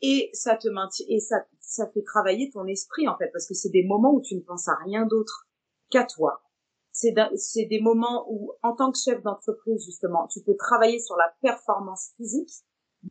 [0.00, 3.54] et ça te maintient et ça, ça fait travailler ton esprit en fait parce que
[3.54, 5.46] c'est des moments où tu ne penses à rien d'autre
[5.90, 6.42] qu'à toi.
[6.92, 11.16] C'est c'est des moments où en tant que chef d'entreprise justement, tu peux travailler sur
[11.16, 12.52] la performance physique,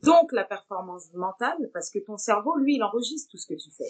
[0.04, 3.72] donc la performance mentale parce que ton cerveau lui il enregistre tout ce que tu
[3.72, 3.90] fais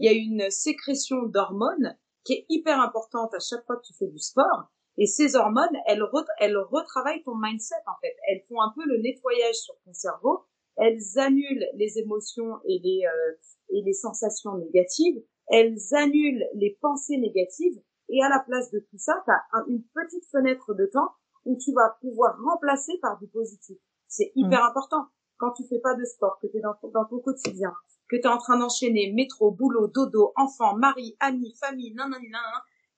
[0.00, 3.92] il y a une sécrétion d'hormones qui est hyper importante à chaque fois que tu
[3.92, 4.72] fais du sport.
[4.98, 6.02] Et ces hormones, elles,
[6.40, 8.14] elles retravaillent ton mindset en fait.
[8.28, 10.44] Elles font un peu le nettoyage sur ton cerveau.
[10.76, 13.32] Elles annulent les émotions et les euh,
[13.70, 15.22] et les sensations négatives.
[15.48, 17.80] Elles annulent les pensées négatives.
[18.08, 21.12] Et à la place de tout ça, tu as une petite fenêtre de temps
[21.44, 23.78] où tu vas pouvoir remplacer par du positif.
[24.08, 24.68] C'est hyper mmh.
[24.68, 25.06] important.
[25.38, 27.72] Quand tu fais pas de sport, que tu es dans dans ton quotidien,
[28.08, 32.20] que tu es en train d'enchaîner métro, boulot, dodo, enfant, mari, amis, famille, nan, nan,
[32.28, 32.42] nan,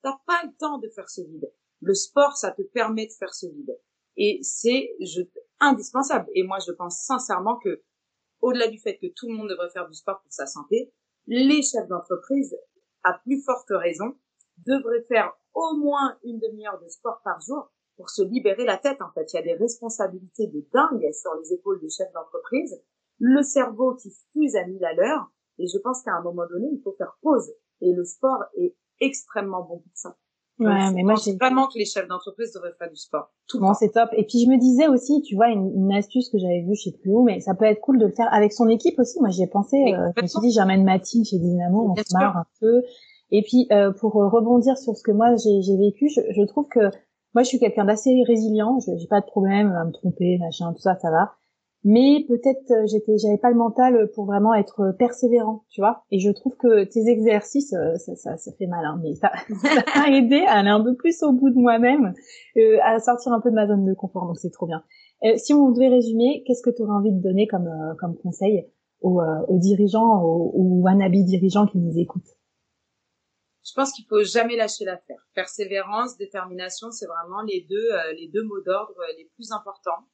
[0.02, 1.52] t'as pas le temps de faire ce vide.
[1.82, 3.78] Le sport, ça te permet de faire ce vide.
[4.16, 4.96] Et c'est
[5.60, 6.28] indispensable.
[6.34, 7.82] Et moi, je pense sincèrement que,
[8.40, 10.92] au-delà du fait que tout le monde devrait faire du sport pour sa santé,
[11.26, 12.56] les chefs d'entreprise,
[13.04, 14.16] à plus forte raison,
[14.66, 19.00] devraient faire au moins une demi-heure de sport par jour pour se libérer la tête.
[19.02, 22.80] En fait, il y a des responsabilités de dingue sur les épaules des chefs d'entreprise
[23.24, 25.30] le cerveau qui fuse à mille à l'heure.
[25.58, 27.52] Et je pense qu'à un moment donné, il faut faire pause.
[27.80, 30.16] Et le sport est extrêmement bon pour ça.
[30.58, 33.30] Ouais, mais moi j'ai vraiment que les chefs d'entreprise devraient faire du sport.
[33.48, 34.10] Tout bon, c'est top.
[34.16, 36.90] Et puis je me disais aussi, tu vois, une, une astuce que j'avais vue, je
[36.90, 39.18] sais plus où, mais ça peut être cool de le faire avec son équipe aussi.
[39.20, 39.76] Moi, j'y ai pensé.
[39.76, 42.82] Euh, je me suis dit, j'amène ma team chez Dynamo, on se marre un peu.
[43.30, 46.80] Et puis euh, pour rebondir sur ce que moi j'ai vécu, je, je, trouve que
[47.34, 48.78] moi je suis quelqu'un d'assez résilient.
[48.80, 51.34] J'ai pas de problème à me tromper, machin, tout ça, ça va
[51.84, 56.04] mais peut-être euh, j'étais j'avais pas le mental pour vraiment être euh, persévérant tu vois.
[56.10, 59.32] Et je trouve que tes exercices euh, ça, ça, ça fait mal hein, mais ça
[59.96, 62.14] m'a aidé à aller un peu plus au bout de moi-même
[62.56, 64.84] euh, à sortir un peu de ma zone de confort donc c'est trop bien.
[65.24, 67.68] Euh, si on devait résumer qu'est-ce que tu aurais envie de donner comme
[67.98, 68.66] comme conseil
[69.00, 72.38] aux, aux dirigeants aux, aux wannabe dirigeants qui nous écoutent
[73.64, 75.24] je pense qu'il faut jamais lâcher l'affaire.
[75.34, 80.04] Persévérance détermination c'est vraiment les deux les deux mots d'ordre les plus importants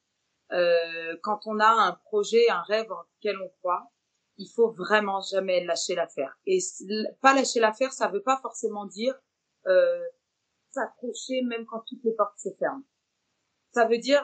[0.51, 3.91] euh, quand on a un projet, un rêve en lequel on croit,
[4.37, 6.37] il faut vraiment jamais lâcher l'affaire.
[6.45, 6.59] Et
[7.21, 9.13] pas lâcher l'affaire, ça veut pas forcément dire
[9.67, 10.03] euh,
[10.71, 12.83] s'accrocher même quand toutes les portes se ferment.
[13.73, 14.23] Ça veut dire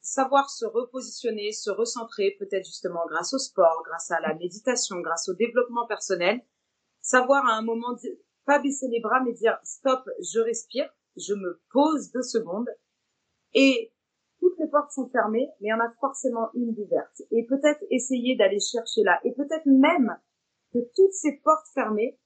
[0.00, 5.28] savoir se repositionner, se recentrer, peut-être justement grâce au sport, grâce à la méditation, grâce
[5.28, 6.40] au développement personnel,
[7.02, 7.96] savoir à un moment
[8.46, 12.68] pas baisser les bras mais dire stop, je respire, je me pose deux secondes
[13.52, 13.92] et
[14.60, 17.22] les portes sont fermées, mais il y en a forcément une d'ouverte.
[17.30, 19.18] Et peut-être essayer d'aller chercher là.
[19.24, 20.16] Et peut-être même
[20.72, 22.18] que toutes ces portes fermées,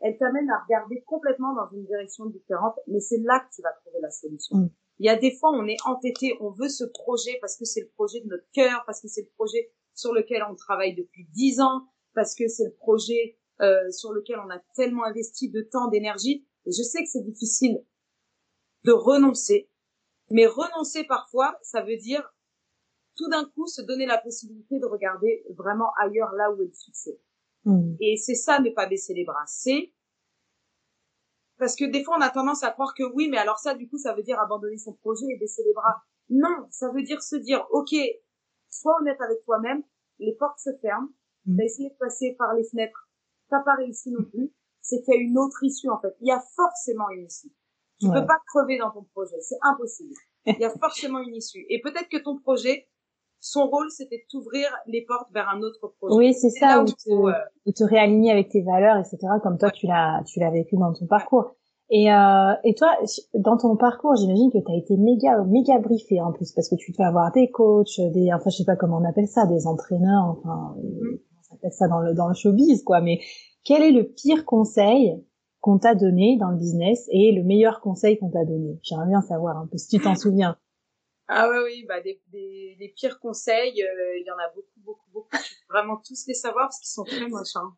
[0.00, 3.72] elles t'amènent à regarder complètement dans une direction différente, mais c'est là que tu vas
[3.84, 4.56] trouver la solution.
[4.58, 4.70] Mm.
[5.00, 7.80] Il y a des fois, on est entêté, on veut ce projet parce que c'est
[7.80, 11.26] le projet de notre cœur, parce que c'est le projet sur lequel on travaille depuis
[11.32, 11.82] dix ans,
[12.14, 16.46] parce que c'est le projet euh, sur lequel on a tellement investi de temps, d'énergie.
[16.66, 17.84] Et je sais que c'est difficile
[18.84, 19.70] de renoncer,
[20.30, 22.34] mais renoncer parfois, ça veut dire
[23.16, 26.72] tout d'un coup se donner la possibilité de regarder vraiment ailleurs là où est le
[26.72, 27.20] succès.
[27.64, 27.94] Hmm.
[28.00, 29.44] Et c'est ça, ne pas baisser les bras.
[29.46, 29.92] C'est
[31.58, 33.88] parce que des fois on a tendance à croire que oui, mais alors ça, du
[33.88, 36.02] coup, ça veut dire abandonner son projet et baisser les bras.
[36.30, 37.94] Non, ça veut dire se dire, ok,
[38.70, 39.82] sois honnête avec toi-même,
[40.20, 41.08] les portes se ferment,
[41.46, 41.56] mmh.
[41.56, 43.10] t'as essayé de passer par les fenêtres,
[43.50, 46.14] t'as pas réussi non plus, c'est qu'il y a une autre issue en fait.
[46.20, 47.50] Il y a forcément une issue.
[48.00, 50.14] Tu ne peux pas crever dans ton projet, c'est impossible.
[50.46, 51.66] Il y a forcément une issue.
[51.68, 52.88] Et peut-être que ton projet,
[53.40, 56.16] son rôle, c'était de t'ouvrir les portes vers un autre projet.
[56.16, 59.18] Oui, c'est ça, ou te, euh, te réaligner avec tes valeurs, etc.
[59.42, 61.54] Comme toi, tu l'as, tu l'as vécu dans ton parcours.
[61.90, 62.96] Et, euh, et toi,
[63.34, 66.74] dans ton parcours, j'imagine que tu as été méga, méga briefé en plus, parce que
[66.74, 69.66] tu peux avoir des coachs, des, enfin, je sais pas comment on appelle ça, des
[69.66, 71.18] entraîneurs, enfin, mm.
[71.50, 73.00] on appelle ça dans le, dans le showbiz, quoi.
[73.00, 73.20] Mais
[73.64, 75.18] quel est le pire conseil
[75.60, 79.20] qu'on t'a donné dans le business et le meilleur conseil qu'on t'a donné J'aimerais bien
[79.20, 80.56] savoir un peu si tu t'en souviens.
[81.28, 84.80] Ah oui, oui, bah des, des, des pires conseils, euh, il y en a beaucoup,
[84.80, 85.28] beaucoup, beaucoup.
[85.32, 87.56] Je veux vraiment tous les savoir parce qu'ils sont très moches.
[87.56, 87.74] Hein.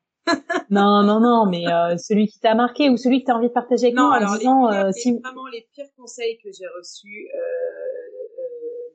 [0.70, 3.48] non, non, non, mais euh, celui qui t'a marqué ou celui que tu as envie
[3.48, 5.18] de partager avec non, alors, disant, les euh, si...
[5.18, 7.28] vraiment les pires conseils que j'ai reçus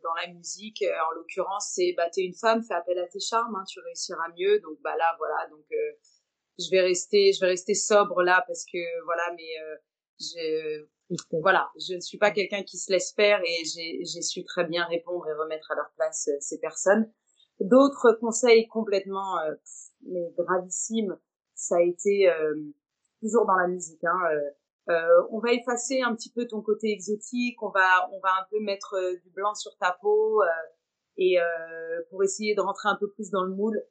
[0.03, 3.55] dans la musique, en l'occurrence, c'est bah t'es une femme, fais appel à tes charmes,
[3.55, 4.61] hein, tu réussiras mieux.
[4.61, 5.65] Donc bah là, voilà, donc
[6.59, 9.75] je vais rester, je vais rester sobre là parce que voilà, mais euh,
[10.19, 10.85] je,
[11.31, 14.85] voilà, je ne suis pas quelqu'un qui se laisse faire et j'ai su très bien
[14.85, 17.11] répondre et remettre à leur place euh, ces personnes.
[17.59, 19.53] D'autres conseils complètement euh,
[20.07, 21.17] mais gravissimes,
[21.53, 22.29] ça a été
[23.21, 24.03] toujours dans la musique.
[24.03, 24.19] Hein,
[24.89, 28.45] euh, on va effacer un petit peu ton côté exotique, on va on va un
[28.51, 30.41] peu mettre du blanc sur ta peau
[31.17, 31.37] et
[32.09, 33.81] pour essayer de rentrer un peu plus dans le moule.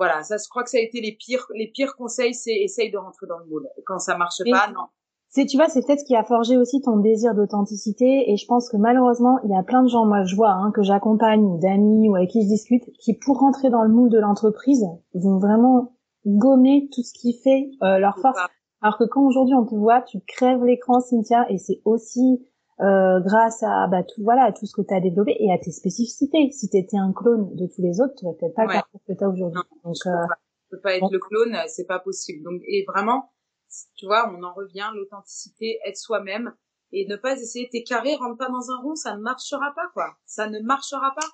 [0.00, 2.90] Voilà, ça je crois que ça a été les pires les pires conseils, c'est essaye
[2.90, 3.68] de rentrer dans le moule.
[3.84, 4.86] Quand ça marche pas, non.
[5.28, 8.46] c'est tu vois c'est peut-être ce qui a forgé aussi ton désir d'authenticité et je
[8.46, 11.58] pense que malheureusement il y a plein de gens moi je vois hein, que j'accompagne
[11.58, 15.36] d'amis ou avec qui je discute qui pour rentrer dans le moule de l'entreprise vont
[15.36, 15.92] vraiment
[16.24, 18.40] gommer tout ce qui fait euh, leur force.
[18.80, 22.42] alors que quand aujourd'hui on te voit tu crèves l'écran Cynthia et c'est aussi
[22.80, 25.58] euh, grâce à bah tout voilà à tout ce que tu as développé et à
[25.58, 28.64] tes spécificités si tu étais un clone de tous les autres tu n'aurais peut-être pas
[28.64, 30.10] le parcours que tu as aujourd'hui donc euh,
[30.70, 33.30] peux pas être le clone c'est pas possible donc et vraiment
[33.96, 36.54] tu vois, on en revient, l'authenticité, être soi-même
[36.92, 39.88] et ne pas essayer t'es carré, rentre pas dans un rond, ça ne marchera pas,
[39.94, 40.16] quoi.
[40.26, 41.26] Ça ne marchera pas.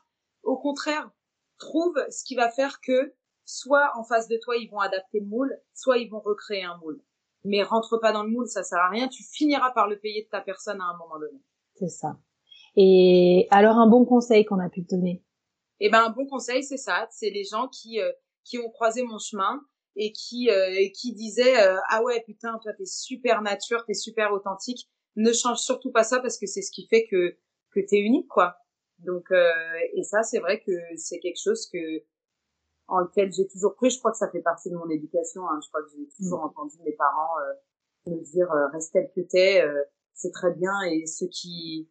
[0.43, 1.11] Au contraire,
[1.59, 5.27] trouve ce qui va faire que soit en face de toi, ils vont adapter le
[5.27, 7.01] moule, soit ils vont recréer un moule.
[7.47, 10.25] Mais rentre pas dans le moule, ça sert à rien, tu finiras par le payer
[10.25, 11.41] de ta personne à un moment donné.
[11.75, 12.19] C'est ça.
[12.77, 15.23] Et alors un bon conseil qu'on a pu te donner?
[15.81, 18.11] Eh ben un bon conseil, c'est ça, c'est les gens qui euh,
[18.45, 19.61] qui ont croisé mon chemin,
[19.97, 24.33] et qui euh, qui disait euh, ah ouais putain toi t'es super nature t'es super
[24.33, 24.89] authentique.
[25.17, 27.39] Ne change surtout pas ça parce que c'est ce qui fait que
[27.71, 28.57] que t'es unique quoi
[28.99, 29.51] donc euh,
[29.95, 31.79] et ça c'est vrai que c'est quelque chose que
[32.89, 35.59] en lequel j'ai toujours cru je crois que ça fait partie de mon éducation hein.
[35.63, 36.47] je crois que j'ai toujours mmh.
[36.47, 37.35] entendu mes parents
[38.07, 39.63] me dire reste tel que t'es
[40.15, 41.89] c'est très bien et ceux qui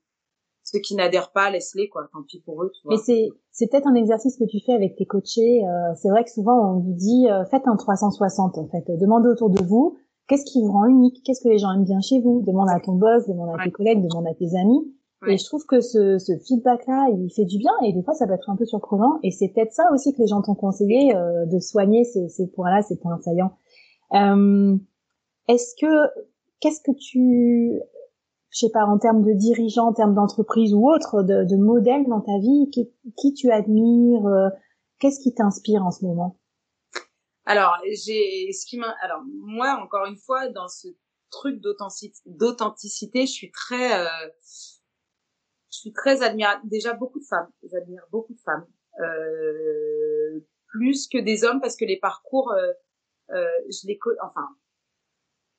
[0.66, 2.08] ceux qui n'adhèrent pas, laisse-les, quoi.
[2.12, 2.96] Tant pis pour eux, tu vois.
[2.96, 5.64] Mais c'est, c'est peut-être un exercice que tu fais avec tes coachés.
[5.64, 8.84] Euh, c'est vrai que souvent, on vous dit, euh, faites un 360, en fait.
[8.98, 9.96] Demandez autour de vous,
[10.28, 11.22] qu'est-ce qui vous rend unique?
[11.24, 12.42] Qu'est-ce que les gens aiment bien chez vous?
[12.42, 14.92] Demande à ton boss, demande à tes collègues, demande à tes amis.
[15.28, 18.28] Et je trouve que ce, ce feedback-là, il fait du bien et des fois, ça
[18.28, 19.17] peut être un peu surprenant.
[19.23, 22.47] Et c'est peut-être ça aussi que les gens t'ont conseillé, euh, de soigner ces, ces
[22.47, 23.58] points-là, ces points saillants.
[24.13, 24.78] Euh,
[25.47, 26.10] est-ce que,
[26.60, 27.80] qu'est-ce que tu,
[28.49, 32.06] je sais pas, en termes de dirigeants, en termes d'entreprise ou autre, de, de modèles
[32.08, 34.49] dans ta vie, qui, qui tu admires, euh,
[34.99, 36.38] qu'est-ce qui t'inspire en ce moment?
[37.45, 40.88] Alors, j'ai ce qui m'a, alors moi encore une fois dans ce
[41.32, 44.08] truc d'authenticité, je suis très, euh,
[45.76, 46.70] je suis très admirative.
[46.70, 48.66] Déjà beaucoup de femmes, j'admire beaucoup de femmes,
[49.00, 52.74] euh, plus que des hommes parce que les parcours, euh,
[53.32, 54.48] euh je les, enfin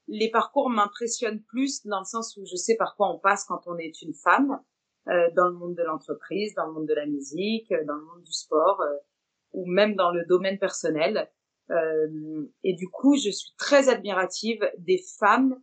[0.09, 3.67] les parcours m'impressionnent plus dans le sens où je sais par quoi on passe quand
[3.67, 4.61] on est une femme
[5.09, 8.05] euh, dans le monde de l'entreprise, dans le monde de la musique, euh, dans le
[8.05, 8.97] monde du sport euh,
[9.53, 11.31] ou même dans le domaine personnel.
[11.71, 15.61] Euh, et du coup, je suis très admirative des femmes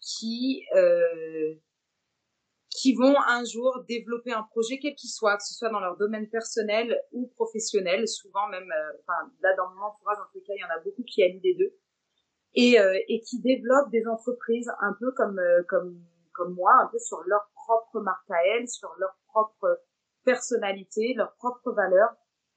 [0.00, 0.64] qui
[2.80, 5.98] qui vont un jour développer un projet quel qu'il soit, que ce soit dans leur
[5.98, 8.08] domaine personnel ou professionnel.
[8.08, 11.02] Souvent même, enfin là dans mon entourage en tout cas, il y en a beaucoup
[11.02, 11.76] qui aiment les deux
[12.54, 16.00] et, euh, et qui développent des entreprises un peu comme euh, comme
[16.32, 19.82] comme moi, un peu sur leur propre marque à elles, sur leur propre
[20.24, 22.08] personnalité, leur propre valeur.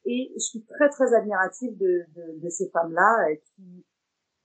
[0.06, 3.86] Et je suis très très admirative de, de, de ces femmes-là euh, qui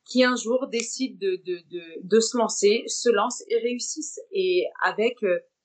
[0.05, 4.64] qui un jour décident de, de, de, de, se lancer, se lancent et réussissent, et
[4.83, 5.19] avec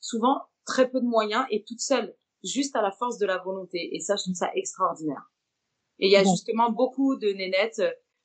[0.03, 2.13] souvent très peu de moyens et toutes seules,
[2.43, 3.95] juste à la force de la volonté.
[3.95, 5.31] Et ça, je trouve ça extraordinaire.
[5.99, 7.81] Et il y a justement beaucoup de nénettes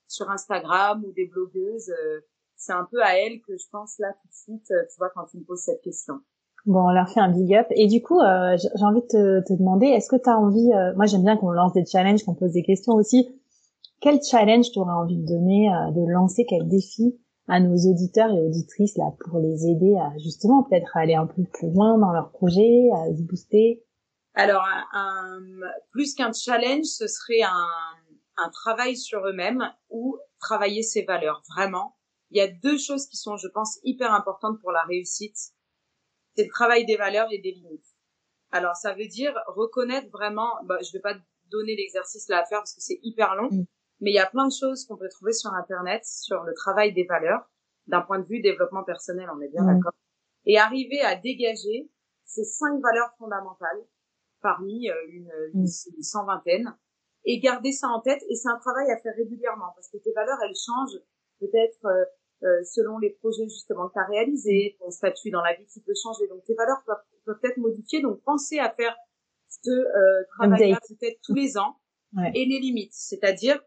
[0.09, 1.91] sur Instagram ou des blogueuses.
[1.91, 2.21] Euh,
[2.57, 5.11] c'est un peu à elles que je pense là tout de suite, euh, tu vois,
[5.15, 6.15] quand tu me poses cette question.
[6.67, 7.67] Bon, on leur fait un big up.
[7.71, 10.71] Et du coup, euh, j'ai envie de te, te demander, est-ce que tu as envie,
[10.97, 13.29] moi j'aime bien qu'on lance des challenges, qu'on pose des questions aussi.
[14.01, 17.17] Quel challenge tu aurais envie de donner, de lancer, quel défi
[17.49, 21.43] à nos auditeurs et auditrices là pour les aider à justement peut-être aller un peu
[21.45, 23.83] plus loin dans leur projet, à se booster
[24.35, 25.41] Alors, un,
[25.91, 27.69] plus qu'un challenge, ce serait un,
[28.37, 31.43] un travail sur eux-mêmes ou travailler ses valeurs.
[31.57, 31.97] Vraiment,
[32.31, 35.37] il y a deux choses qui sont, je pense, hyper importantes pour la réussite.
[36.37, 37.97] C'est le travail des valeurs et des limites.
[38.51, 41.15] Alors, ça veut dire reconnaître vraiment, bah, je vais pas
[41.51, 43.65] donner l'exercice là à faire parce que c'est hyper long, mm.
[44.01, 46.93] Mais il y a plein de choses qu'on peut trouver sur Internet sur le travail
[46.93, 47.49] des valeurs
[47.87, 49.75] d'un point de vue développement personnel, on est bien mm.
[49.75, 49.93] d'accord.
[50.45, 51.91] Et arriver à dégager
[52.25, 53.83] ces cinq valeurs fondamentales
[54.41, 55.97] parmi euh, une, une, mm.
[55.97, 56.77] une cent vingtaine
[57.25, 58.23] et garder ça en tête.
[58.29, 61.01] Et c'est un travail à faire régulièrement parce que tes valeurs, elles changent
[61.41, 62.05] peut-être euh,
[62.45, 65.81] euh selon les projets justement que tu as réalisés, ton statut dans la vie qui
[65.81, 66.29] peut changer.
[66.29, 68.01] Donc tes valeurs peuvent, peuvent être modifiées.
[68.01, 68.95] Donc pensez à faire
[69.49, 71.77] ce euh, travail-là peut-être tous les ans
[72.35, 73.61] et les limites, c'est-à-dire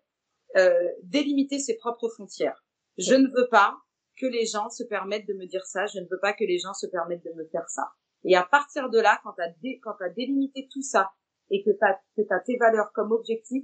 [1.03, 2.63] délimiter ses propres frontières.
[2.97, 3.77] Je ne veux pas
[4.19, 6.59] que les gens se permettent de me dire ça, je ne veux pas que les
[6.59, 7.91] gens se permettent de me faire ça.
[8.23, 11.11] Et à partir de là, quand tu as, as délimité tout ça,
[11.51, 13.63] et que tu as, tes valeurs comme objectif,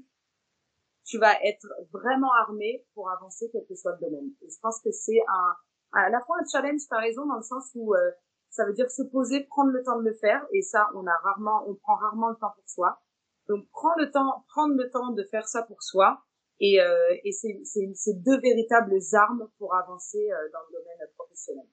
[1.05, 4.29] tu vas être vraiment armé pour avancer quel que soit le domaine.
[4.41, 5.55] Et je pense que c'est un,
[5.93, 8.11] à la fois un challenge, t'as raison, dans le sens où euh,
[8.49, 11.15] ça veut dire se poser, prendre le temps de le faire, et ça, on a
[11.23, 12.99] rarement, on prend rarement le temps pour soi.
[13.47, 16.21] Donc, prends le temps, prendre le temps de faire ça pour soi,
[16.59, 21.65] et, euh, et c'est deux véritables armes pour avancer euh, dans le domaine professionnel.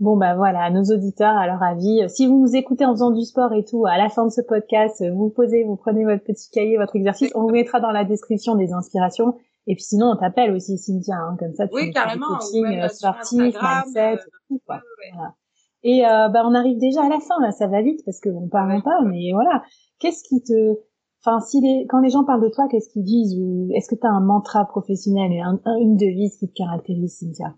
[0.00, 2.92] Bon bah voilà, à nos auditeurs, à leur avis, euh, si vous nous écoutez en
[2.92, 6.04] faisant du sport et tout, à la fin de ce podcast, vous posez, vous prenez
[6.04, 9.34] votre petit cahier, votre exercice, on vous mettra dans la description des inspirations.
[9.66, 12.80] Et puis sinon, on t'appelle aussi Cynthia, hein, comme ça tu oui, carrément, du coaching
[12.80, 14.18] euh, sportif, mindset,
[14.48, 14.80] tout quoi.
[15.12, 15.34] Voilà.
[15.82, 18.30] Et euh, bah on arrive déjà à la fin là, ça va vite parce que
[18.30, 19.62] on parle pas, mais voilà.
[19.98, 20.78] Qu'est-ce qui te,
[21.20, 23.94] enfin si les, quand les gens parlent de toi, qu'est-ce qu'ils disent ou est-ce que
[23.94, 27.54] tu as un mantra professionnel un, une devise qui te caractérise, Cynthia?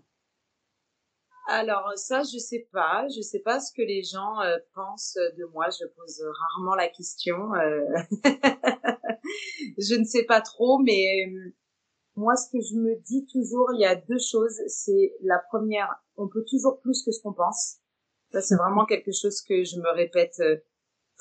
[1.47, 3.07] Alors ça, je sais pas.
[3.15, 5.67] Je sais pas ce que les gens euh, pensent de moi.
[5.69, 7.53] Je pose rarement la question.
[7.55, 7.85] Euh...
[9.77, 11.53] je ne sais pas trop, mais euh,
[12.15, 14.61] moi, ce que je me dis toujours, il y a deux choses.
[14.67, 17.77] C'est la première, on peut toujours plus que ce qu'on pense.
[18.31, 20.39] Ça, c'est vraiment quelque chose que je me répète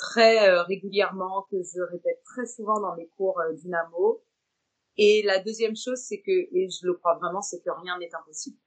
[0.00, 4.22] très régulièrement, que je répète très souvent dans mes cours Dynamo.
[4.96, 8.14] Et la deuxième chose, c'est que, et je le crois vraiment, c'est que rien n'est
[8.14, 8.58] impossible.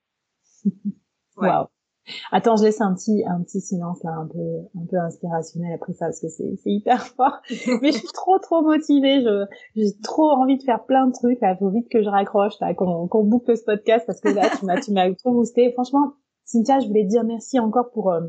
[1.35, 1.67] Wow.
[2.31, 5.93] Attends, je laisse un petit un petit silence là, un peu un peu inspirationnel après
[5.93, 7.39] ça parce que c'est c'est hyper fort.
[7.81, 9.21] Mais je suis trop trop motivée.
[9.21, 11.39] Je j'ai trop envie de faire plein de trucs.
[11.41, 14.49] Là, faut vite que je raccroche là, qu'on qu'on boucle ce podcast parce que là
[14.57, 15.71] tu m'as tu m'as trop boosté.
[15.71, 16.13] Franchement,
[16.43, 18.21] Cynthia, je voulais te dire merci encore pour euh,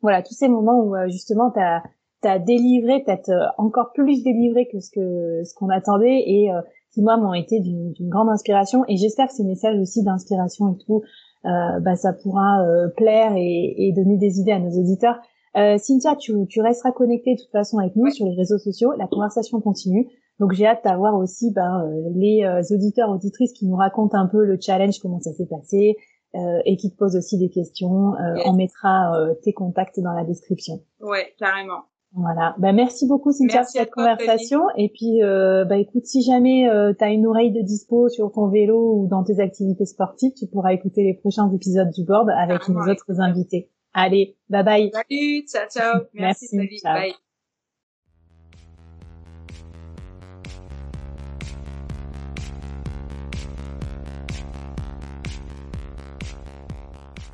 [0.00, 1.82] voilà tous ces moments où euh, justement t'as
[2.22, 6.50] t'as délivré, peut-être euh, encore plus délivré que ce que ce qu'on attendait et
[6.92, 8.84] qui moi m'ont été d'une grande inspiration.
[8.88, 11.02] Et j'espère que ces messages aussi d'inspiration et tout
[11.44, 15.16] euh, bah, ça pourra euh, plaire et, et, donner des idées à nos auditeurs.
[15.56, 18.92] Euh, Cynthia, tu, tu resteras connectée de toute façon avec nous sur les réseaux sociaux.
[18.96, 20.08] La conversation continue.
[20.38, 24.56] Donc j'ai hâte d'avoir aussi ben, les auditeurs, auditrices qui nous racontent un peu le
[24.60, 25.96] challenge, comment ça s'est passé,
[26.34, 28.14] euh, et qui te posent aussi des questions.
[28.14, 29.12] Euh, On mettra
[29.42, 30.80] tes contacts dans la description.
[31.00, 31.82] Ouais, carrément.
[32.14, 32.54] Voilà.
[32.58, 34.64] Bah, merci beaucoup Cynthia pour cette conversation.
[34.76, 38.30] Et puis, euh, bah écoute, si jamais euh, tu as une oreille de dispo sur
[38.32, 42.28] ton vélo ou dans tes activités sportives, tu pourras écouter les prochains épisodes du board
[42.30, 43.70] avec nos autres invités.
[43.94, 44.90] Allez, bye bye.
[44.92, 46.02] Salut, ciao ciao.
[46.14, 47.12] Merci, merci salut, bye.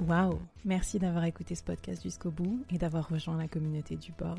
[0.06, 4.38] Waouh, merci d'avoir écouté ce podcast jusqu'au bout et d'avoir rejoint la communauté du board.